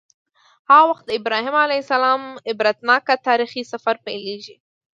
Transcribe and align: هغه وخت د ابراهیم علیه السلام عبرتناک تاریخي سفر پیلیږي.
هغه 0.69 0.85
وخت 0.89 1.03
د 1.07 1.11
ابراهیم 1.19 1.55
علیه 1.65 1.81
السلام 1.83 2.21
عبرتناک 2.51 3.05
تاریخي 3.27 3.61
سفر 3.71 3.95
پیلیږي. 4.05 4.55